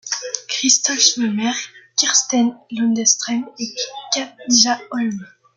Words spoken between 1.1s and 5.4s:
Vollmer, Kirsten Lindstroem et Katja Holm.